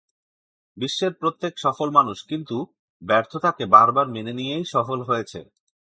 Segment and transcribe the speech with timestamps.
[0.77, 2.57] বিশ্বের প্রত্যেক সফল মানুষ কিন্তু
[3.01, 5.39] ব্যর্থতাকে বারবার মেনে নিয়েই সফল হয়েছে।